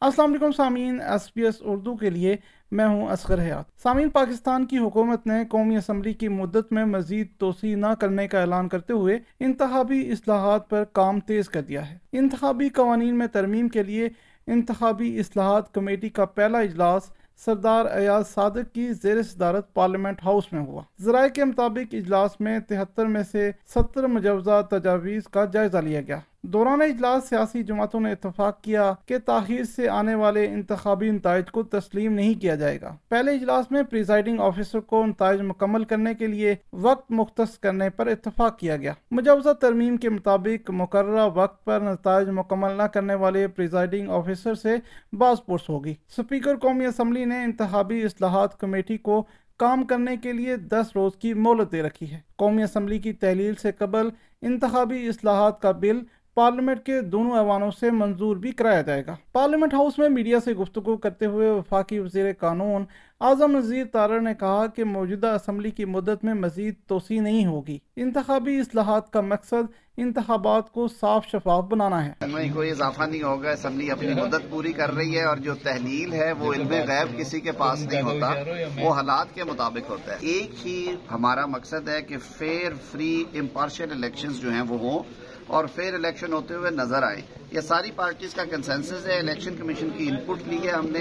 السلام 0.00 0.30
علیکم 0.30 0.52
سامعین، 0.52 1.00
ایس 1.00 1.34
پی 1.34 1.44
ایس 1.44 1.54
اردو 1.60 1.96
کے 1.96 2.10
لیے 2.10 2.36
میں 2.70 2.86
ہوں 2.86 3.08
اصغر 3.08 3.38
حیات۔ 3.38 3.82
سامعین، 3.82 4.10
پاکستان 4.10 4.66
کی 4.66 4.78
حکومت 4.78 5.26
نے 5.26 5.44
قومی 5.50 5.76
اسمبلی 5.76 6.12
کی 6.12 6.28
مدت 6.28 6.72
میں 6.72 6.84
مزید 6.84 7.26
توسیع 7.38 7.76
نہ 7.76 7.86
کرنے 8.00 8.28
کا 8.28 8.40
اعلان 8.40 8.68
کرتے 8.68 8.92
ہوئے 8.92 9.18
انتخابی 9.40 10.12
اصلاحات 10.12 10.68
پر 10.68 10.84
کام 10.84 11.20
تیز 11.20 11.48
کر 11.48 11.62
دیا 11.62 11.90
ہے۔ 11.90 11.98
انتخابی 12.12 12.68
قوانین 12.68 13.18
میں 13.18 13.26
ترمیم 13.26 13.68
کے 13.68 13.82
لیے 13.82 14.08
انتخابی 14.46 15.18
اصلاحات 15.18 15.72
کمیٹی 15.74 16.08
کا 16.08 16.24
پہلا 16.24 16.58
اجلاس 16.58 17.02
سردار 17.44 17.84
ایاز 17.84 18.28
صادق 18.28 18.74
کی 18.74 18.92
زیر 18.92 19.22
صدارت 19.22 19.74
پارلیمنٹ 19.74 20.24
ہاؤس 20.24 20.52
میں 20.52 20.60
ہوا۔ 20.60 20.82
ذرائع 21.00 21.28
کے 21.28 21.44
مطابق 21.44 21.94
اجلاس 21.94 22.40
میں 22.40 22.58
تہتر 22.58 23.06
میں 23.06 23.22
سے 23.22 23.50
ستر 23.74 24.06
مجوزہ 24.06 24.62
تجاویز 24.70 25.24
کا 25.24 25.44
جائزہ 25.44 25.78
لیا 25.78 26.00
گیا۔ 26.00 26.20
دوران 26.46 26.82
اجلاس 26.82 27.28
سیاسی 27.28 27.62
جماعتوں 27.62 28.00
نے 28.00 28.12
اتفاق 28.12 28.62
کیا 28.62 28.92
کہ 29.06 29.18
تاخیر 29.18 29.64
سے 29.64 29.88
آنے 29.88 30.14
والے 30.14 30.46
انتخابی 30.46 31.10
نتائج 31.10 31.50
کو 31.50 31.62
تسلیم 31.62 32.12
نہیں 32.12 32.40
کیا 32.40 32.54
جائے 32.54 32.80
گا۔ 32.80 32.96
پہلے 33.08 33.34
اجلاس 33.34 33.70
میں 33.70 33.82
پریزائڈنگ 33.82 34.40
آفیسر 34.40 34.80
کو 34.80 35.06
نتائج 35.06 35.40
مکمل 35.40 35.84
کرنے 35.84 36.14
کے 36.14 36.26
لیے 36.26 36.54
وقت 36.72 37.10
مختص 37.10 37.58
کرنے 37.58 37.90
پر 37.90 38.06
اتفاق 38.06 38.58
کیا 38.58 38.76
گیا۔ 38.76 38.92
مجوزہ 39.10 39.52
ترمیم 39.52 39.96
کے 39.96 40.10
مطابق 40.10 40.70
مقررہ 40.70 41.28
وقت 41.34 41.64
پر 41.64 41.80
نتائج 41.80 42.28
مکمل 42.28 42.72
نہ 42.72 42.82
کرنے 42.82 43.14
والے 43.14 43.48
پریزائڈنگ 43.48 44.10
آفیسر 44.10 44.54
سے 44.54 44.76
باز 45.12 45.36
پرس 45.46 45.68
ہوگی۔ 45.68 45.94
سپیکر 46.16 46.56
قومی 46.56 46.86
اسمبلی 46.86 47.24
نے 47.24 47.44
انتخابی 47.44 48.02
اصلاحات 48.02 48.60
کمیٹی 48.60 48.98
کو 48.98 49.24
کام 49.56 49.84
کرنے 49.84 50.16
کے 50.16 50.32
لیے 50.32 50.56
دس 50.56 50.86
روز 50.94 51.12
کی 51.16 51.34
مہلت 51.34 51.72
دے 51.72 51.82
رکھی 51.82 52.10
ہے۔ 52.10 52.20
قومی 52.36 52.62
اسمبلی 52.62 52.98
کی 52.98 53.12
تحلیل 53.12 53.54
سے 53.54 53.72
قبل 53.72 54.08
انتخابی 54.42 55.08
اصلاحات 55.08 55.62
کا 55.62 55.70
بل 55.70 56.00
پارلیمنٹ 56.36 56.82
کے 56.86 57.00
دونوں 57.00 57.36
ایوانوں 57.36 57.70
سے 57.70 57.90
منظور 57.90 58.36
بھی 58.36 58.52
کرایا 58.52 58.80
جائے 58.82 59.06
گا۔ 59.06 59.16
پارلیمنٹ 59.32 59.74
ہاؤس 59.74 59.98
میں 59.98 60.08
میڈیا 60.08 60.40
سے 60.40 60.52
گفتگو 60.52 60.96
کرتے 60.96 61.26
ہوئے 61.26 61.50
وفاقی 61.50 61.98
وزیر 61.98 62.32
قانون 62.38 62.84
اعظم 63.20 63.56
نذیر 63.56 63.84
تارر 63.92 64.20
نے 64.20 64.34
کہا 64.34 64.66
کہ 64.66 64.84
موجودہ 64.84 65.26
اسمبلی 65.26 65.70
کی 65.70 65.84
مدت 65.84 66.24
میں 66.24 66.34
مزید 66.34 66.74
توسیع 66.86 67.20
نہیں 67.20 67.46
ہوگی۔ 67.46 67.78
انتخابی 67.96 68.58
اصلاحات 68.60 69.10
کا 69.12 69.20
مقصد 69.20 69.72
انتخابات 69.96 70.72
کو 70.72 70.88
صاف 70.88 71.26
شفاف 71.26 71.64
بنانا 71.64 72.04
ہے۔ 72.04 72.12
کوئی 72.54 72.70
اضافہ 72.70 73.02
نہیں 73.02 73.22
ہوگا، 73.22 73.50
اسمبلی 73.50 73.90
اپنی 73.90 74.14
مدت 74.14 74.50
پوری 74.50 74.72
کر 74.72 74.94
رہی 74.94 75.18
ہے 75.18 75.24
اور 75.24 75.36
جو 75.36 75.54
تحلیل 75.54 76.12
ہے 76.12 76.32
وہ 76.32 76.52
علم 76.52 76.68
غیب 76.68 77.18
کسی 77.18 77.40
کے 77.40 77.52
پاس 77.52 77.86
نہیں 77.86 78.02
ہوتا، 78.02 78.32
وہ 78.80 78.94
حالات 78.94 79.34
کے 79.34 79.44
مطابق 79.44 79.90
ہوتا 79.90 80.12
ہے۔ 80.12 80.18
ایک 80.20 80.66
ہی 80.66 80.96
ہمارا 81.10 81.46
مقصد 81.46 81.88
ہے 81.88 82.02
کہ 82.02 82.16
فیئر 82.18 82.72
فری 82.90 83.24
امپارشل 83.34 83.90
الیکشنز 83.90 84.40
جو 84.40 84.50
ہیں 84.50 84.62
وہ 84.68 84.78
ہوں۔ 84.78 85.25
اور 85.46 85.64
فیئر 85.66 85.94
الیکشن 85.94 86.32
ہوتے 86.32 86.54
ہوئے 86.54 86.70
نظر 86.70 87.02
آئے 87.02 87.20
یہ 87.56 87.60
ساری 87.60 87.90
پارٹیز 87.96 88.34
کا 88.34 88.44
کنسنسس 88.44 89.06
ہے 89.06 89.18
الیکشن 89.18 89.56
کمیشن 89.56 89.90
کی 89.90 90.08
ان 90.08 90.16
پٹ 90.26 90.48
لی 90.48 90.58
ہے 90.64 90.72
ہم 90.72 90.86
نے 90.86 90.98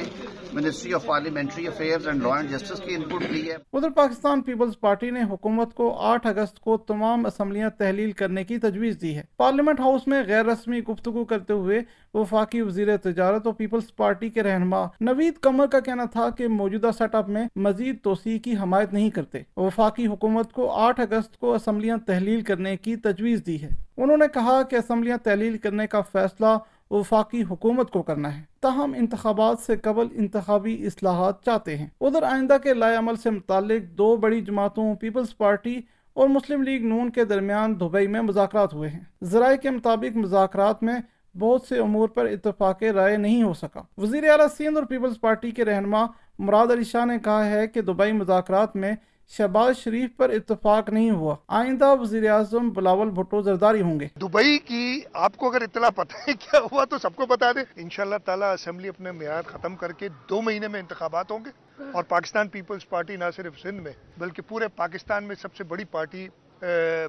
ministry 0.54 0.94
of 0.94 1.06
parliamentary 1.06 1.68
affairs 1.68 2.08
and 2.08 2.24
law 2.24 2.36
and 2.36 2.50
justice 2.50 2.80
کی 2.80 2.96
ان 2.96 3.02
پٹ 3.02 3.32
لی 3.32 3.52
ہے۔ 3.52 3.56
ادھر 3.74 3.90
پاکستان 3.90 4.42
پیپلز 4.42 4.80
پارٹی 4.80 5.10
نے 5.10 5.22
حکومت 5.24 5.74
کو 5.74 5.98
آٹھ 6.00 6.28
اگست 6.28 6.60
کو 6.60 6.78
تمام 6.78 7.26
اسمبلیاں 7.26 7.70
تحلیل 7.70 8.12
کرنے 8.12 8.44
کی 8.44 8.58
تجویز 8.58 9.02
دی 9.02 9.16
ہے۔ 9.16 9.24
پارلیمنٹ 9.38 9.80
ہاؤس 9.80 10.08
میں 10.08 10.24
غیر 10.28 10.46
رسمی 10.46 10.80
گفتگو 10.80 11.26
کرتے 11.26 11.54
ہوئے 11.54 11.82
وفاقی 12.14 12.62
وزیر 12.62 12.98
تجارت 12.98 13.46
اور 13.46 13.54
پیپلز 13.54 13.96
پارٹی 13.96 14.30
کے 14.30 14.44
رہنما 14.44 14.86
نوید 15.00 15.34
کمر 15.34 15.68
کا 15.68 15.80
کہنا 15.80 16.06
تھا 16.06 16.30
کہ 16.30 16.48
موجودہ 16.48 16.90
سیٹ 16.98 17.16
اپ 17.16 17.30
میں 17.30 17.46
مزید 17.56 17.96
توسیع 18.04 18.40
کی 18.40 18.58
حمایت 18.58 18.94
نہیں 18.94 19.10
کرتے۔ 19.10 19.42
وفاقی 19.58 20.08
حکومت 20.08 20.54
کو 20.54 20.72
آٹھ 20.72 21.00
اگست 21.00 21.38
کو 21.38 21.54
اسمبلیاں 21.54 21.98
تحلیل 21.98 22.42
کرنے 22.42 22.78
کی 22.78 22.96
تجویز 22.96 23.46
دی 23.46 23.62
ہے۔ 23.62 23.70
انہوں 23.98 24.18
نے 24.18 24.26
کہا 24.34 24.62
کہ 24.64 24.76
اسمبلیاں 24.76 25.18
تحلیل 25.18 25.58
کرنے 25.58 25.88
کا 25.88 26.02
فیصلہ 26.02 26.45
وفاقی 26.92 27.44
حکومت 27.44 27.92
کو 27.92 28.04
کرنا 28.04 28.38
ہے۔ 28.38 28.44
تاہم، 28.60 28.94
انتخابات 28.98 29.60
سے 29.60 29.78
قبل 29.78 30.08
انتخابی 30.12 30.86
اصلاحات 30.86 31.44
چاہتے 31.44 31.78
ہیں۔ 31.78 31.88
ادھر 32.02 32.24
آئندہ 32.24 32.58
کے 32.64 32.74
لائے 32.74 32.96
عمل 32.96 33.16
سے 33.16 33.30
متعلق 33.30 33.98
دو 33.98 34.16
بڑی 34.16 34.42
جماعتوں، 34.42 34.96
پیپلز 34.96 35.38
پارٹی 35.38 35.82
اور 36.14 36.30
مسلم 36.30 36.62
لیگ 36.62 36.86
نون 36.86 37.10
کے 37.10 37.26
درمیان 37.26 37.80
دبئی 37.80 38.08
میں 38.08 38.22
مذاکرات 38.22 38.74
ہوئے 38.74 38.90
ہیں۔ 38.90 39.00
ذرائع 39.24 39.56
کے 39.56 39.70
مطابق 39.70 40.18
مذاکرات 40.18 40.84
میں 40.84 40.96
بہت 41.40 41.62
سے 41.62 41.80
امور 41.80 42.10
پر 42.10 42.26
اتفاق 42.26 42.84
رائے 42.84 43.18
نہیں 43.18 43.44
ہو 43.44 43.54
سکا۔ 43.54 43.82
وزیر 43.98 44.30
اعلیٰ 44.30 44.48
سندھ 44.58 44.76
اور 44.76 44.84
پیپلز 44.84 45.20
پارٹی 45.22 45.52
کے 45.52 45.66
رہنما 45.66 46.06
مراد 46.40 46.68
علی 46.72 46.84
شاہ 46.84 47.06
نے 47.06 47.20
کہا 47.24 47.46
ہے 47.46 47.68
کہ 47.68 47.82
دبئی 47.82 48.12
مذاکرات 48.12 48.76
میں 48.76 48.94
شہباز 49.28 49.78
شریف 49.78 50.10
پر 50.18 50.30
اتفاق 50.30 50.90
نہیں 50.90 51.12
ہوا۔ 51.12 51.36
آئندہ 51.48 51.96
وزیر 51.96 52.30
اعظم 52.30 52.70
بلاول 52.70 53.10
بھٹو 53.10 53.42
زرداری 53.42 53.82
ہوں 53.82 54.00
گے۔ 54.00 54.08
دبئی 54.22 54.58
کی 54.58 55.02
آپ 55.14 55.38
کو 55.38 55.50
اگر 55.50 55.62
اطلاع 55.62 55.90
پتہ 55.90 56.18
ہے 56.28 56.34
کیا 56.34 56.60
ہوا 56.72 56.86
تو 56.86 56.98
سب 56.98 57.16
کو 57.16 57.26
بتا 57.26 57.52
دیں۔ 57.52 57.64
انشاءاللہ 57.76 58.16
تعالی 58.26 58.46
اسمبلی 58.46 58.88
اپنے 58.88 59.12
میعاد 59.12 59.44
ختم 59.44 59.76
کر 59.76 59.92
کے 59.92 60.10
دو 60.30 60.42
مہینے 60.42 60.68
میں 60.68 60.80
انتخابات 60.80 61.32
ہوں 61.32 61.40
گے۔ 61.46 61.84
اور 61.94 62.04
پاکستان 62.04 62.48
پیپلز 62.48 62.90
پارٹی 62.90 63.16
نہ 63.16 63.24
صرف 63.36 63.60
سندھ 63.60 63.82
میں، 63.82 63.92
بلکہ 64.18 64.42
پورے 64.42 64.68
پاکستان 64.68 65.24
میں 65.24 65.36
سب 65.36 65.56
سے 65.56 65.64
بڑی 65.64 65.84
پارٹی 65.84 66.28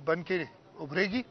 بن 0.05 0.23
کے 0.23 0.45
ابھرے 0.81 1.05
گی۔ 1.05 1.23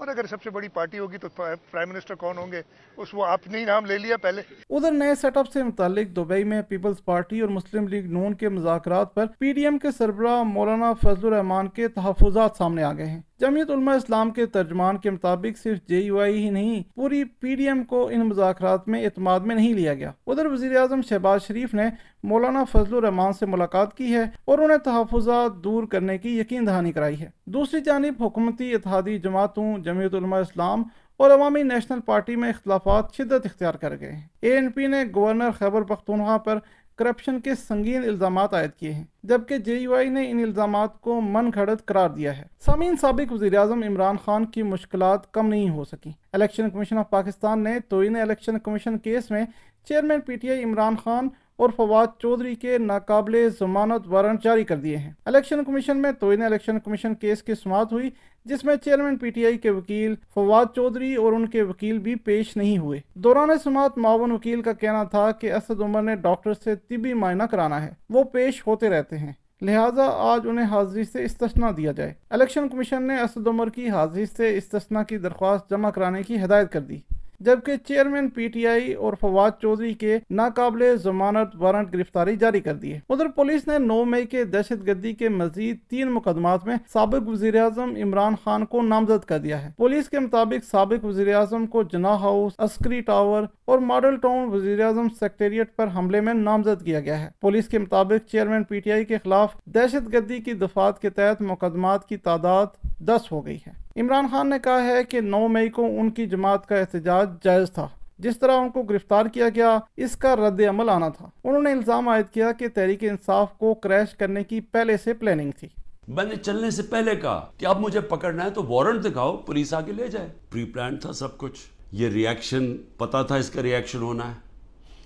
اور 0.00 0.08
اگر 0.08 0.26
سب 0.26 0.42
سے 0.42 0.50
بڑی 0.50 0.68
پارٹی 0.68 0.98
ہوگی 0.98 1.18
تو 1.18 1.28
پرائم 1.36 1.88
منسٹر 1.88 2.14
کون 2.14 2.38
ہوں 2.38 2.52
گے؟ 2.52 2.62
اس 2.96 3.08
وہ 3.12 3.26
آپ 3.26 3.46
نے 3.46 3.58
ہی 3.58 3.64
نام 3.64 3.86
لے 3.86 3.98
لیا 3.98 4.16
پہلے۔ 4.16 4.42
ادھر 4.70 4.92
نئے 4.92 5.14
سیٹ 5.14 5.36
اپ 5.36 5.48
سے 5.52 5.62
متعلق 5.62 6.16
دبئی 6.16 6.44
میں 6.44 6.62
پیپلز 6.62 7.04
پارٹی 7.04 7.40
اور 7.40 7.48
مسلم 7.48 7.88
لیگ 7.88 8.10
نون 8.12 8.34
کے 8.34 8.48
مذاکرات 8.48 9.14
پر 9.14 9.26
پی 9.38 9.52
ڈی 9.52 9.64
ایم 9.64 9.78
کے 9.78 9.90
سربراہ 9.90 10.42
مولانا 10.42 10.92
فضل 10.92 11.26
الرحمان 11.26 11.68
کے 11.68 11.88
تحفظات 11.88 12.56
سامنے 12.56 12.82
آ 12.82 12.92
گئے 12.92 13.06
ہیں۔ 13.06 13.20
جمعیت 13.40 13.70
علماء 13.70 13.94
اسلام 13.94 14.30
کے 14.30 14.46
ترجمان 14.46 14.96
کے 14.96 15.10
مطابق 15.10 15.58
صرف 15.58 15.78
جے 15.88 16.00
یو 16.00 16.20
آئی 16.20 16.44
ہی 16.44 16.50
نہیں، 16.50 16.82
پوری 16.94 17.24
پی 17.24 17.56
ڈی 17.56 17.66
ایم 17.66 17.84
کو 17.84 18.08
ان 18.12 18.20
مذاکرات 18.20 18.88
میں 18.88 19.04
اعتماد 19.04 19.40
میں 19.40 19.54
نہیں 19.54 19.74
لیا 19.74 19.94
گیا۔ 19.94 20.12
ادھر 20.26 20.46
وزیر 20.46 20.76
اعظم 20.76 21.02
شہباز 21.02 21.42
شریف 21.42 21.74
نے 21.74 21.82
مولانا 22.22 22.64
فضل 22.64 22.96
الرحمان 22.96 23.32
سے 23.32 23.46
ملاقات 23.46 23.96
کی 23.96 24.14
ہے 24.14 24.24
اور 24.44 24.58
انہیں 24.58 24.78
تحفظات 24.78 25.64
دور 25.64 25.84
کرنے 25.84 26.18
کی 26.18 26.38
یقین 26.38 26.66
دہانی 26.66 26.92
کرائی 26.92 27.20
ہے۔ 27.20 27.30
دوسری 27.46 27.80
جانب 27.80 28.22
حکومتی 28.22 28.74
اتحادی 28.74 29.18
جماعتوں، 29.18 29.78
جمعیت 29.78 30.14
علماء 30.14 30.40
اسلام 30.40 30.82
اور 31.16 31.30
عوامی 31.30 31.62
نیشنل 31.62 32.00
پارٹی 32.00 32.36
میں 32.36 32.48
اختلافات 32.48 33.14
شدت 33.14 33.46
اختیار 33.46 33.74
کر 33.74 34.00
گئے 34.00 34.12
ہیں۔ 34.12 34.28
اے 34.40 34.54
این 34.54 34.70
پی 34.70 34.86
نے 34.86 35.04
گورنر 35.14 35.50
خیبر 35.50 35.82
پختونخوا 35.82 36.38
پر 36.38 36.58
کرپشن 37.00 37.38
کے 37.40 37.54
سنگین 37.54 38.02
الزامات 38.04 38.54
عائد 38.54 38.70
کیے 38.78 38.92
ہیں، 38.92 39.04
جبکہ 39.22 39.58
جے 39.58 39.74
یو 39.74 39.94
آئی 39.94 40.08
نے 40.08 40.30
ان 40.30 40.38
الزامات 40.38 41.00
کو 41.00 41.20
من 41.20 41.48
گھڑت 41.54 41.84
قرار 41.86 42.10
دیا 42.10 42.36
ہے۔ 42.38 42.42
سامعین، 42.66 42.96
سابق 42.96 43.32
وزیر 43.32 43.56
اعظم 43.58 43.82
عمران 43.82 44.16
خان 44.24 44.44
کی 44.46 44.62
مشکلات 44.62 45.32
کم 45.32 45.48
نہیں 45.48 45.70
ہو 45.70 45.84
سکی 45.84 46.10
الیکشن 46.32 46.70
کمیشن 46.70 46.98
آف 46.98 47.10
پاکستان 47.10 47.64
نے 47.64 47.78
توئین 47.88 48.16
الیکشن 48.16 48.58
کمیشن 48.58 48.98
کیس 48.98 49.30
میں 49.30 49.44
chairman 49.88 50.20
P 50.20 50.36
T 50.36 50.50
I 50.50 50.64
Imran 50.64 50.96
Khan 50.96 51.28
اور 51.60 51.70
فواد 51.76 52.06
چودھری 52.18 52.54
کے 52.54 52.78
ناقابل 52.78 53.48
ضمانت 53.60 54.08
وارنٹ 54.08 54.44
جاری 54.44 54.64
کر 54.64 54.76
دیے 54.76 54.96
ہیں۔ 54.96 55.12
الیکشن 55.24 55.64
کمیشن 55.64 55.96
میں 55.96 56.12
توئین 56.12 56.42
الیکشن 56.42 56.78
کمیشن 56.80 57.14
کیس 57.14 57.42
کی 57.42 57.54
سماعت 57.54 57.92
ہوئی، 57.92 58.10
جس 58.44 58.64
میں 58.64 58.76
چیئرمین 58.76 59.16
پی 59.16 59.30
ٹی 59.30 59.46
آئی 59.46 59.58
کے 59.58 59.70
وکیل 59.70 60.14
فواد 60.34 60.64
چودھری 60.74 61.14
اور 61.14 61.32
ان 61.32 61.46
کے 61.46 61.62
وکیل 61.62 61.98
بھی 61.98 62.14
پیش 62.14 62.56
نہیں 62.56 62.78
ہوئے۔ 62.78 63.00
دوران 63.14 63.50
سماعت 63.64 63.98
معاون 63.98 64.32
وکیل 64.32 64.62
کا 64.62 64.72
کہنا 64.72 65.04
تھا 65.04 65.30
کہ 65.30 65.52
اسد 65.52 65.80
عمر 65.80 66.02
نے 66.02 66.16
ڈاکٹر 66.16 66.54
سے 66.54 66.74
طبی 66.76 67.14
معائنہ 67.14 67.42
کرانا 67.42 67.84
ہے، 67.84 67.90
وہ 68.10 68.24
پیش 68.24 68.66
ہوتے 68.66 68.88
رہتے 68.88 69.18
ہیں۔ 69.18 69.32
لہٰذا 69.62 70.06
آج 70.06 70.40
انہیں 70.44 70.66
حاضری 70.66 71.04
سے 71.04 71.24
استثنا 71.24 71.70
دیا 71.76 71.92
جائے۔ 71.92 72.14
الیکشن 72.30 72.68
کمیشن 72.68 73.02
نے 73.02 73.16
اسد 73.16 73.46
عمر 73.46 73.68
کی 73.68 73.90
حاضری 73.90 74.26
سے 74.26 74.58
استثنا 74.58 75.02
کی 75.02 75.18
درخواست 75.18 75.70
جمع 75.70 75.90
کرانے 75.90 76.22
کی 76.22 76.42
ہدایت 76.44 76.72
کر 76.72 76.80
دی۔ 76.80 76.98
جبکہ 77.40 77.76
چیئرمین 77.76 78.28
پی 78.28 78.48
ٹی 78.48 78.66
آئی 78.66 78.92
اور 78.92 79.12
فواد 79.20 79.50
چودھری 79.62 79.94
کے 79.94 80.18
ناقابل 80.30 80.96
ضمانت 80.96 81.56
وارنٹ 81.58 81.92
گرفتاری 81.92 82.36
جاری 82.36 82.60
کر 82.60 82.74
دی 82.74 82.92
ہے۔ 82.92 83.00
ادھر 83.08 83.28
پولیس 83.28 83.68
نے 83.68 83.78
نو 83.78 84.04
مئی 84.04 84.26
کے 84.26 84.44
دہشت 84.44 84.86
گردی 84.86 85.12
کے 85.12 85.28
مزید 85.28 85.76
تین 85.88 86.08
مقدمات 86.08 86.66
میں 86.66 86.76
سابق 86.92 87.28
وزیر 87.28 87.62
اعظم 87.62 87.94
عمران 88.02 88.34
خان 88.44 88.66
کو 88.66 88.82
نامزد 88.82 89.24
کر 89.24 89.38
دیا 89.38 89.62
ہے۔ 89.62 89.70
پولیس 89.76 90.08
کے 90.08 90.18
مطابق 90.18 90.64
سابق 90.64 91.04
وزیر 91.04 91.34
اعظم 91.34 91.66
کو 91.66 91.82
جناح 91.82 92.16
ہاؤس 92.16 92.52
عسکری 92.58 93.00
ٹاور 93.00 93.42
اور 93.64 93.78
ماڈل 93.78 94.16
ٹاؤن 94.16 94.48
وزیر 94.48 94.80
اعظم 94.80 95.08
سیکٹریٹ 95.08 95.76
پر 95.76 95.86
حملے 95.96 96.20
میں 96.20 96.34
نامزد 96.34 96.84
کیا 96.84 97.00
گیا 97.00 97.20
ہے۔ 97.20 97.28
پولیس 97.40 97.68
کے 97.68 97.78
مطابق 97.78 98.30
چیئرمین 98.30 98.64
پی 98.64 98.80
ٹی 98.80 98.92
آئی 98.92 99.04
کے 99.04 99.18
خلاف 99.18 99.54
دہشت 99.64 100.12
گردی 100.12 100.38
کی 100.38 100.52
دفات 100.52 101.02
کے 101.02 101.10
تحت 101.10 101.42
مقدمات 101.42 102.08
کی 102.08 102.16
تعداد 102.16 102.66
دس 103.00 103.32
ہو 103.32 103.46
گئی 103.46 103.58
ہے۔ 103.66 103.89
عمران 103.96 104.26
خان 104.30 104.50
نے 104.50 104.58
کہا 104.58 104.84
ہے 104.84 105.04
کہ 105.04 105.20
نو 105.20 105.48
مئی 105.48 105.68
کو 105.68 105.84
ان 105.84 106.10
کی 106.10 106.26
جماعت 106.26 106.66
کا 106.66 106.76
احتجاج 106.76 107.28
جائز 107.44 107.72
تھا۔ 107.72 107.88
جس 108.18 108.38
طرح 108.38 108.52
ان 108.52 108.68
کو 108.68 108.82
گرفتار 108.82 109.26
کیا 109.26 109.48
گیا، 109.54 109.78
اس 109.96 110.16
کا 110.16 110.36
رد 110.36 110.60
عمل 110.68 110.88
آنا 110.88 111.08
تھا۔ 111.08 111.30
انہوں 111.44 111.62
نے 111.62 111.72
الزام 111.72 112.08
عائد 112.08 112.32
کیا 112.32 112.52
کہ 112.52 112.68
تحریک 112.68 113.04
انصاف 113.04 113.58
کو 113.58 113.74
کریش 113.74 114.16
کرنے 114.16 114.44
کی 114.44 114.60
پہلے 114.60 114.96
سے 114.96 115.14
پلاننگ 115.14 115.50
تھی۔ 115.58 115.68
میں 116.08 116.24
نے 116.24 116.36
چلنے 116.36 116.70
سے 116.70 116.82
پہلے 116.82 117.16
کہا 117.16 117.52
کہ 117.58 117.66
اب 117.66 117.80
مجھے 117.80 118.00
پکڑنا 118.00 118.44
ہے 118.44 118.50
تو 118.50 118.62
وارنٹ 118.64 119.04
دکھاؤ، 119.04 119.36
پولیس 119.36 119.74
آگے 119.74 119.92
لے 119.92 120.08
جائے۔ 120.08 120.28
پری 120.50 120.64
پلان 120.64 120.96
تھا 120.96 121.12
سب 121.12 121.38
کچھ۔ 121.38 121.60
یہ 121.92 122.08
ریاکشن 122.08 122.76
پتا 122.98 123.22
تھا 123.22 123.34
اس 123.34 123.50
کا 123.50 123.62
ریاکشن 123.62 123.98
ہونا 123.98 124.28
ہے۔ 124.28 124.36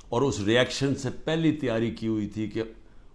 اور 0.08 0.22
اس 0.22 0.40
ریاکشن 0.40 0.94
سے 0.94 1.08
پہلی 1.24 1.52
تیاری 1.52 1.90
کی 1.90 2.06
ہوئی 2.08 2.26
تھی 2.26 2.46
کہ 2.46 2.62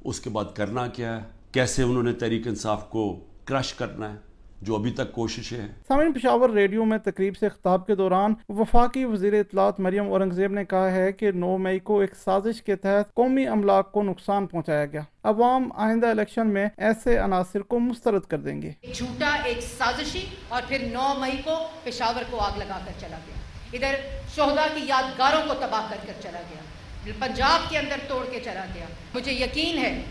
اس 0.06 0.20
کے 0.20 0.30
بعد 0.30 0.46
کرنا 0.54 0.88
کیا 0.88 1.18
ہے، 1.18 1.24
کیسے 1.52 1.84
انہوں 1.84 2.04
نے 2.04 2.14
تحریک 2.14 2.48
انصاف 2.48 2.90
کو 2.90 3.20
کرش 3.46 3.74
کرنا 3.74 4.14
ہے۔ 4.14 4.29
جو 4.62 4.76
ابھی 4.76 4.92
تک 4.92 5.12
کوششیں 5.12 5.60
ہیں۔ 5.62 5.68
سامعین 5.88 6.12
پشاور 6.14 6.50
ریڈیو 6.50 6.86
میں 6.86 6.98
تقریب 6.98 7.38
سے 7.38 7.50
خطاب 7.50 7.86
کے 7.88 7.96
دوران 7.96 8.34
وفاقی 8.50 9.06
وزیر 9.06 9.34
اطلاعات 9.34 9.80
مریم 9.80 10.12
اورنگزیب 10.12 10.52
نے 10.52 10.66
کہا 10.66 10.92
ہے 10.92 11.12
کہ 11.12 11.32
نو 11.32 11.58
مئی 11.58 11.80
کو 11.80 12.00
ایک 12.00 12.16
سازش 12.16 12.62
کے 12.62 12.76
تحت 12.76 13.14
قومی 13.14 13.48
املاک 13.48 13.92
کو 13.92 14.04
نقصان 14.04 14.48
پہنچایا 14.48 14.86
گیا۔ 14.86 15.02
عوام 15.24 15.70
آئندہ 15.76 16.08
الیکشن 16.08 16.48
میں 16.48 16.68
ایسے 16.78 17.18
عناصر 17.18 17.62
کو 17.62 17.80
مسترد 17.80 18.22
کر 18.22 18.38
دیں 18.38 18.62
گے۔ 18.62 18.72
جھوٹا 18.94 19.36
ایک 19.44 19.62
سازشی 19.78 20.26
اور 20.48 20.62
پھر 20.68 20.88
نو 20.94 21.14
مئی 21.20 21.38
کو 21.46 21.56
پشاور 21.84 22.24
کو 22.30 22.38
آگ 22.38 22.58
لگا 22.58 22.80
کر 22.86 22.92
چلا 23.00 23.18
گیا۔ 23.28 23.38
ادھر 23.74 23.96
شہدا 24.36 24.68
کی 24.76 24.82
یادگاروں 24.88 25.42
کو 25.48 25.54
تباہ 25.54 25.90
کر 25.90 26.06
کر 26.08 26.22
چلا 26.22 26.42
گیا۔ 26.50 27.14
پنجاب 27.20 27.70
کے 27.70 27.78
اندر 27.78 27.96
توڑ 28.08 28.26
کے 28.32 28.40
چلا 28.44 28.66
گیا۔ 28.76 28.86
مجھے 29.14 29.32
یقین 29.32 29.78
ہے 29.78 30.02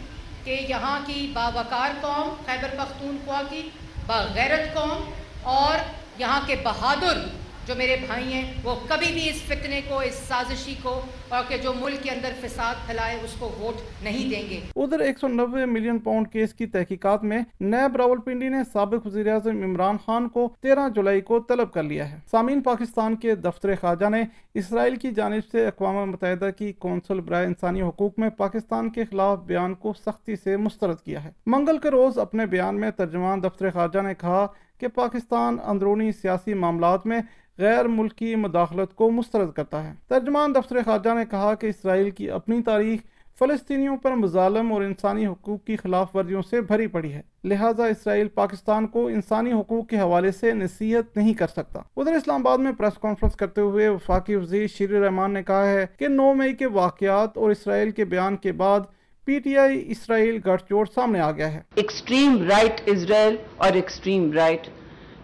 کہ 0.44 0.56
یہاں 0.68 0.98
کی 1.06 1.30
باوقار 1.34 1.90
قوم 2.00 2.28
خیبر 2.46 2.68
پختونخوا 2.78 3.42
کی 3.50 3.68
باغیرت 4.08 4.74
قوم 4.74 5.10
اور 5.42 5.78
یہاں 6.18 6.40
کے 6.46 6.54
بہادر 6.62 7.18
جو 7.66 7.74
میرے 7.74 7.96
بھائی 8.06 8.32
ہیں، 8.32 8.52
وہ 8.62 8.74
کبھی 8.88 9.12
بھی 9.12 9.28
اس 9.28 9.42
فتنے 9.46 9.80
کو، 9.88 9.98
اس 10.00 10.20
سازشی 10.28 10.74
کو 10.82 11.00
اور 11.28 11.42
کہ 11.48 11.56
جو 11.56 11.72
ملک 11.80 12.02
کے 12.02 12.10
اندر 12.10 12.28
فساد 12.40 12.74
پھیلائے، 12.86 13.18
اس 13.22 13.34
کو 13.38 13.52
ووٹ 13.60 14.04
نہیں 14.04 14.30
دیں 14.30 14.50
گے۔ 14.50 14.60
ادھر 14.76 15.00
ایک 15.00 15.18
سو 15.18 15.28
نوے 15.28 15.66
ملین 15.66 15.98
پاؤنڈ 15.98 16.28
کیس 16.28 16.54
کی 16.54 16.66
تحقیقات 16.66 17.24
میں 17.24 17.42
نیب 17.60 17.96
راول 17.96 18.20
پنڈی 18.20 18.48
نے 18.48 18.56
سابق 18.72 19.06
وزیر 19.06 19.32
اعظم 19.32 19.62
عمران 19.62 19.96
خان 20.06 20.28
کو 20.28 20.48
تیرہ 20.60 20.88
جولائی 20.88 21.20
کو 21.20 21.40
طلب 21.40 21.72
کر 21.72 21.82
لیا 21.82 22.10
ہے۔ 22.10 22.18
سامعین، 22.30 22.60
پاکستان 22.60 23.16
کے 23.16 23.34
دفتر 23.34 23.74
خواجہ 23.80 24.10
نے 24.10 24.22
اسرائیل 24.54 24.96
کی 24.96 25.10
جانب 25.10 25.50
سے 25.52 25.66
اقوام 25.66 26.10
متحدہ 26.10 26.50
کی 26.58 26.72
کونسل 26.72 27.20
برائے 27.20 27.46
انسانی 27.46 27.82
حقوق 27.82 28.18
میں 28.18 28.30
پاکستان 28.30 28.90
کے 28.90 29.04
خلاف 29.04 29.38
بیان 29.38 29.74
کو 29.74 29.92
سختی 29.92 30.36
سے 30.36 30.56
مسترد 30.56 31.00
کیا 31.04 31.24
ہے۔ 31.24 31.30
منگل 31.46 31.78
کے 31.78 31.88
روز 31.88 32.18
اپنے 32.18 32.46
بیان 32.46 32.80
میں 32.80 32.90
ترجمان 32.90 33.42
دفتر 33.42 33.70
خواجہ 33.70 34.02
نے 34.02 34.14
کہا 34.14 34.46
کہ 34.78 34.88
پاکستان 34.88 35.56
اندرونی 35.64 36.12
سیاسی 36.12 36.54
معاملات 36.54 37.06
میں 37.06 37.20
غیر 37.58 37.84
ملکی 37.84 38.34
مداخلت 38.34 38.94
کو 38.94 39.10
مسترد 39.10 39.52
کرتا 39.52 39.84
ہے۔ 39.84 39.92
ترجمان 40.08 40.54
دفتر 40.54 40.76
خارجہ 40.84 41.10
نے 41.18 41.24
کہا 41.30 41.54
کہ 41.54 41.66
اسرائیل 41.66 42.10
کی 42.10 42.30
اپنی 42.30 42.62
تاریخ 42.62 43.00
فلسطینیوں 43.38 43.96
پر 43.96 44.12
مظالم 44.12 44.72
اور 44.72 44.82
انسانی 44.82 45.26
حقوق 45.26 45.64
کی 45.64 45.76
خلاف 45.76 46.16
ورزیوں 46.16 46.42
سے 46.50 46.60
بھری 46.60 46.86
پڑی 46.86 47.12
ہے۔ 47.12 47.20
لہٰذا 47.44 47.86
اسرائیل 47.86 48.28
پاکستان 48.28 48.86
کو 48.86 49.06
انسانی 49.06 49.52
حقوق 49.52 49.88
کے 49.88 49.98
حوالے 49.98 50.32
سے 50.32 50.52
نصیحت 50.52 51.16
نہیں 51.16 51.34
کر 51.34 51.46
سکتا۔ 51.46 51.80
ادھر 51.96 52.12
اسلام 52.12 52.46
آباد 52.46 52.58
میں 52.58 52.72
پریس 52.72 52.98
کانفرنس 52.98 53.36
کرتے 53.36 53.60
ہوئے 53.60 53.88
وفاقی 53.88 54.34
وزیر 54.34 54.66
شیر 54.66 54.94
الرحمان 54.94 55.30
نے 55.30 55.42
کہا 55.42 55.70
ہے 55.70 55.86
کہ 55.98 56.08
نو 56.08 56.34
مئی 56.34 56.54
کے 56.54 56.66
واقعات 56.66 57.38
اور 57.38 57.50
اسرائیل 57.50 57.90
کے 57.90 58.04
بیان 58.04 58.36
کے 58.36 58.52
بعد 58.52 58.80
پی 59.24 59.38
ٹی 59.38 59.56
آئی 59.58 59.84
اسرائیل 59.86 60.40
گٹھ 60.46 60.62
جوڑ 60.70 60.84
سامنے 60.94 61.20
آ 61.20 61.30
گیا 61.30 61.52
ہے۔ 61.52 61.60
ایکسٹریم 61.74 62.42
رائٹ 62.48 62.80
اسرائیل 62.86 63.36
اور 63.56 63.72
ایکسٹریم 63.72 64.32
رائٹ 64.32 64.68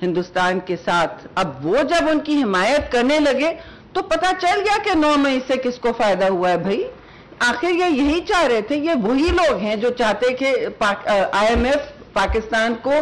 ہندوستان 0.02 0.58
کے 0.66 0.76
ساتھ۔ 0.84 1.26
اب 1.34 1.66
وہ 1.66 1.76
جب 1.82 2.08
ان 2.10 2.20
کی 2.20 2.42
حمایت 2.42 2.92
کرنے 2.92 3.18
لگے 3.20 3.54
تو 3.94 4.02
پتا 4.02 4.30
چل 4.40 4.60
گیا 4.60 4.76
کہ 4.84 4.94
نو 4.98 5.16
مئی 5.22 5.40
سے 5.46 5.56
کس 5.64 5.78
کو 5.78 5.92
فائدہ 5.96 6.28
ہوا 6.28 6.50
ہے 6.50 6.58
بھائی؟ 6.58 6.82
آخر 7.48 7.70
یہ 7.70 8.00
یہی 8.00 8.20
چاہ 8.28 8.46
رہے 8.46 8.60
تھے، 8.68 8.76
یہ 8.76 8.94
وہی 9.02 9.30
لوگ 9.32 9.58
ہیں 9.58 9.76
جو 9.76 9.90
چاہتے 9.98 10.32
کہ 10.40 10.54
آئی 10.80 11.48
ایم 11.48 11.64
ایف 11.64 11.92
پاکستان 12.12 12.74
کو 12.82 12.92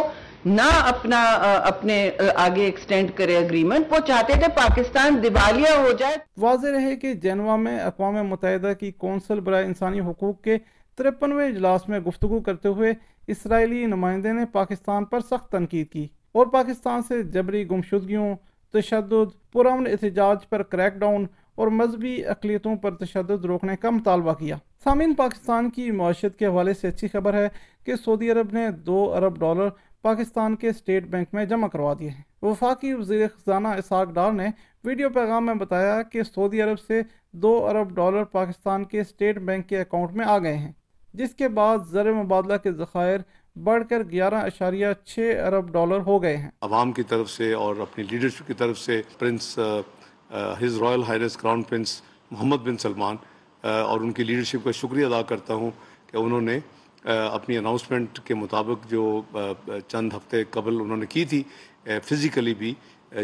نہ 0.45 0.67
اپنا 0.87 1.23
اپنے 1.65 1.95
آگے 2.35 2.63
ایکسٹینڈ 2.65 3.11
کرے 3.15 3.37
اگریمنٹ 3.37 3.91
وہ 3.91 3.99
چاہتے 4.07 4.33
تھے 4.39 4.47
پاکستان 4.55 5.21
دیوالیہ 5.23 5.75
ہو 5.77 5.91
جائے۔ 5.99 6.15
واضح 6.37 6.67
رہے 6.67 6.95
کہ 6.95 7.13
جنوا 7.23 7.55
میں، 7.55 7.77
اقوام 7.79 8.15
متحدہ 8.27 8.73
کی 8.79 8.91
کونسل 8.91 9.39
برائے 9.39 9.65
انسانی 9.65 9.99
حقوق 9.99 10.41
کے 10.41 10.57
ترپنوے 10.97 11.47
اجلاس 11.47 11.87
میں 11.89 11.99
گفتگو 11.99 12.39
کرتے 12.39 12.69
ہوئے 12.69 12.93
اسرائیلی 13.27 13.85
نمائندے 13.85 14.31
نے 14.31 14.45
پاکستان 14.53 15.05
پر 15.05 15.19
سخت 15.29 15.51
تنقید 15.51 15.89
کی 15.91 16.07
اور 16.31 16.45
پاکستان 16.53 17.01
سے 17.07 17.21
جبری 17.33 17.69
گمشدگیوں 17.69 18.35
تشدد 18.73 19.51
پرامن 19.51 19.87
احتجاج 19.87 20.49
پر 20.49 20.63
کریک 20.63 20.93
ڈاؤن 20.93 21.25
اور 21.55 21.67
مذہبی 21.67 22.25
اقلیتوں 22.25 22.75
پر 22.75 22.95
تشدد 22.95 23.45
روکنے 23.45 23.75
کا 23.75 23.89
مطالبہ 23.89 24.33
کیا۔ 24.33 24.55
سامعین، 24.83 25.13
پاکستان 25.13 25.69
کی 25.69 25.89
معاشت 25.91 26.37
کے 26.39 26.45
حوالے 26.45 26.73
سے 26.73 26.87
اچھی 26.87 27.07
خبر 27.07 27.33
ہے 27.33 27.47
کہ 27.85 27.95
سعودی 27.95 28.31
عرب 28.31 28.53
نے 28.53 28.69
دو 28.85 29.13
ارب 29.13 29.39
ڈالر 29.39 29.69
پاکستان 30.01 30.55
کے 30.55 30.69
اسٹیٹ 30.69 31.05
بینک 31.07 31.33
میں 31.33 31.45
جمع 31.45 31.67
کروا 31.67 31.93
دیے 31.99 32.09
ہیں۔ 32.09 32.23
وفاقی 32.41 32.93
وزیر 32.93 33.27
خزانہ 33.27 33.67
اساق 33.67 34.11
ڈار 34.13 34.31
نے 34.31 34.47
ویڈیو 34.83 35.09
پیغام 35.09 35.45
میں 35.45 35.53
بتایا 35.53 36.01
کہ 36.01 36.23
سعودی 36.23 36.61
عرب 36.61 36.79
سے 36.79 37.01
دو 37.33 37.65
ارب 37.67 37.95
ڈالر 37.95 38.23
پاکستان 38.23 38.83
کے 38.83 39.01
اسٹیٹ 39.01 39.37
بینک 39.37 39.69
کے 39.69 39.79
اکاؤنٹ 39.81 40.11
میں 40.11 40.25
آ 40.25 40.37
گئے 40.39 40.57
ہیں، 40.57 40.71
جس 41.13 41.35
کے 41.35 41.47
بعد 41.47 41.77
زر 41.87 42.11
مبادلہ 42.13 42.57
کے 42.63 42.71
ذخائر 42.71 43.19
بڑھ 43.55 43.83
کر 43.89 44.03
گیارہ 44.11 44.35
اشاریہ 44.35 44.87
چھ 45.05 45.41
ارب 45.47 45.69
ڈالر 45.69 45.99
ہو 45.99 46.21
گئے 46.23 46.37
ہیں۔ 46.37 46.49
عوام 46.61 46.91
کی 46.91 47.03
طرف 47.03 47.29
سے 47.29 47.53
اور 47.53 47.75
اپنی 47.75 48.03
لیڈرشپ 48.11 48.47
کی 48.47 48.53
طرف 48.53 48.77
سے 48.79 49.01
prince 49.19 49.59
his 50.61 50.81
royal 50.81 51.03
highness 51.07 51.37
crown 51.37 51.63
prince 51.63 52.01
Mohammed 52.31 52.57
bin 52.57 52.77
Salman 52.77 53.15
اور 53.63 53.99
ان 53.99 54.11
کی 54.11 54.23
لیڈرشپ 54.23 54.63
کا 54.63 54.71
شکریہ 54.71 55.05
ادا 55.05 55.21
کرتا 55.21 55.53
ہوں 55.53 55.71
کہ 56.11 56.17
انہوں 56.17 56.41
نے 56.41 56.59
اپنی 57.31 57.57
اناؤنسمنٹ 57.57 58.19
کے 58.19 58.35
مطابق 58.35 58.89
جو 58.89 59.21
چند 59.87 60.13
ہفتے 60.13 60.43
قبل 60.43 60.81
انہوں 60.81 60.97
نے 60.97 61.05
کی 61.05 61.25
تھی 61.25 61.43
فزیکلی 62.03 62.53
بھی 62.53 62.73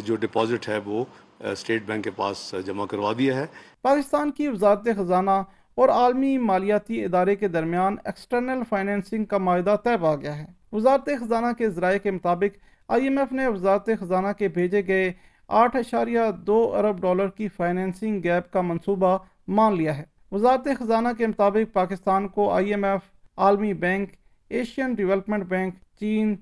جو 0.06 0.16
ڈپازٹ 0.16 0.70
ہے 0.70 0.80
وہ 0.86 1.04
اسٹیٹ 1.40 1.84
بینک 1.86 2.04
کے 2.04 2.12
پاس 2.12 2.56
جمع 2.66 2.86
کروا 2.86 3.14
دیا 3.18 3.36
ہے۔ 3.36 3.46
پاکستان 3.81 4.31
کی 4.31 4.48
وزارت 4.48 4.88
خزانہ 4.98 5.31
اور 5.80 5.90
عالمی 5.90 6.38
مالیاتی 6.38 7.06
ادارے 7.06 7.36
کے 7.36 7.48
درمیان 7.48 7.96
ایکسٹرنل 8.06 8.62
فائنینسنگ 8.70 9.26
کا 9.26 9.38
معاہدہ 9.38 9.76
طے 9.84 9.90
پا 10.02 10.16
گیا 10.16 10.38
ہے۔ 10.38 10.46
وزارت 10.72 11.10
خزانہ 11.20 11.54
کے 11.58 11.70
ذرائع 11.70 11.98
کے 11.98 12.12
مطابق، 12.12 12.58
آئی 12.88 13.04
ایم 13.04 13.18
ایف 13.18 13.31
نے 13.31 13.48
وزارت 13.48 13.90
خزانہ 14.00 14.28
کے 14.38 14.48
بھیجے 14.48 14.81
گئے 14.88 15.14
آٹھ 15.48 15.76
اشاریہ 15.76 16.20
دو 16.48 16.76
ارب 16.76 17.02
ڈالر 17.02 17.28
کی 17.28 17.48
فائنینسنگ 17.48 18.22
گیپ 18.24 18.54
کا 18.54 18.62
منصوبہ 18.62 19.18
مان 19.48 19.78
لیا 19.78 19.98
ہے۔ 19.98 20.04
وزارت 20.31 20.68
خزانہ 20.80 21.08
کے 21.18 21.28
مطابق، 21.28 21.74
پاکستان 21.74 22.28
کو 22.28 22.52
آئی 22.52 22.70
ایم 22.70 22.84
ایف، 22.84 23.02
عالمی 23.38 23.74
بینک، 23.74 24.10
ایشین 24.50 24.94
ڈیولپمنٹ 24.94 25.44
بینک، 25.44 25.74
چین، 26.00 26.36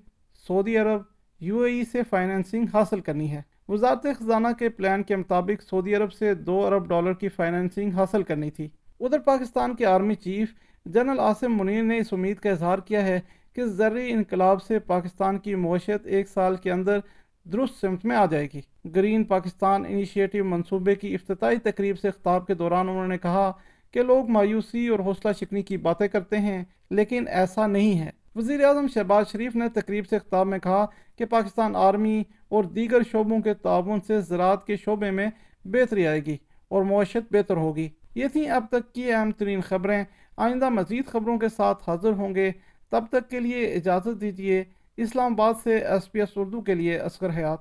سعودی 0.47 0.77
عرب، 0.77 1.01
یو 1.39 1.59
اے 1.59 1.71
ای 1.71 1.83
سے 1.85 2.03
فائنینسنگ 2.03 2.65
حاصل 2.73 2.99
کرنی 2.99 3.31
ہے۔ 3.31 3.41
وزارت 3.69 4.03
خزانہ 4.19 4.47
کے 4.59 4.69
پلان 4.69 5.03
کے 5.03 5.15
مطابق، 5.15 5.63
سعودی 5.69 5.95
عرب 5.95 6.13
سے 6.13 6.33
دو 6.33 6.67
ارب 6.67 6.87
ڈالر 6.87 7.13
کی 7.13 7.29
فائنینسنگ 7.29 7.91
حاصل 7.91 8.23
کرنی 8.23 8.51
تھی۔ 8.51 8.69
ادھر 8.99 9.19
پاکستان 9.19 9.75
کے 9.75 9.85
army 9.85 10.15
chief 10.15 10.53
general 10.85 11.19
Asim 11.19 11.57
Munir 11.57 11.83
نے 11.83 11.97
اس 11.97 12.13
امید 12.13 12.37
کا 12.37 12.49
اظہار 12.49 12.77
کیا 12.77 13.05
ہے 13.07 13.19
کہ 13.53 13.65
زرعی 13.65 14.11
انقلاب 14.11 14.63
سے 14.63 14.79
پاکستان 14.79 15.37
کی 15.37 15.55
معیشت 15.55 16.07
ایک 16.07 16.27
سال 16.27 16.55
کے 16.55 16.71
اندر 16.71 16.99
درست 17.43 17.81
سمت 17.81 18.05
میں 18.05 18.15
آ 18.15 18.25
جائے 18.25 18.47
گی۔ 18.53 18.61
گرین 18.95 19.23
پاکستان 19.23 19.83
انیشیٹو 19.87 20.43
منصوبے 20.43 20.95
کی 20.95 21.13
افتتاحی 21.13 21.55
تقریب 21.55 21.99
سے 21.99 22.11
خطاب 22.11 22.47
کے 22.47 22.53
دوران 22.53 22.89
انہوں 22.89 23.07
نے 23.07 23.17
کہا 23.17 23.51
کہ 23.91 24.03
لوگ 24.03 24.29
مایوسی 24.29 24.87
اور 24.87 24.99
حوصلہ 24.99 25.31
شکنی 25.33 25.61
کی 25.61 25.77
باتیں 25.77 26.07
کرتے 26.07 26.37
ہیں، 26.37 26.63
لیکن 26.89 27.27
ایسا 27.27 27.67
نہیں 27.67 27.99
ہے۔ 27.99 28.09
وزیر 28.35 28.63
اعظم 28.63 28.87
شہباز 28.93 29.31
شریف 29.31 29.55
نے 29.55 29.69
تقریب 29.69 30.07
سے 30.07 30.19
خطاب 30.19 30.47
میں 30.47 30.59
کہا 30.59 30.85
کہ 31.17 31.25
پاکستان 31.25 31.75
آرمی 31.75 32.23
اور 32.49 32.63
دیگر 32.63 33.01
شعبوں 33.11 33.41
کے 33.41 33.53
تعاون 33.53 33.99
سے 34.07 34.21
زراعت 34.21 34.67
کے 34.67 34.75
شعبے 34.75 35.11
میں 35.11 35.27
بہتری 35.65 36.07
آئے 36.07 36.25
گی 36.25 36.37
اور 36.67 36.83
معیشت 36.83 37.33
بہتر 37.33 37.57
ہوگی۔ 37.57 37.89
یہ 38.17 38.27
تھیں 38.27 38.49
اب 38.49 38.65
تک 38.71 38.93
کی 38.93 39.13
اہم 39.13 39.31
ترین 39.31 39.61
خبریں۔ 39.61 40.03
آئندہ 40.37 40.69
مزید 40.69 41.07
خبروں 41.07 41.37
کے 41.37 41.49
ساتھ 41.49 41.89
حاضر 41.89 42.11
ہوں 42.11 42.35
گے۔ 42.35 42.51
تب 42.89 43.03
تک 43.11 43.29
کے 43.29 43.39
لیے 43.39 43.73
اجازت 43.73 44.21
دیجیے 44.21 44.63
اسلام 44.97 45.33
آباد 45.33 45.53
سے 45.63 45.77
ایس 45.77 46.11
پی 46.11 46.19
ایس 46.19 46.29
اردو 46.35 46.61
کے 46.61 46.75
لیے 46.75 46.99
اسکر 46.99 47.29
حیات۔ 47.29 47.59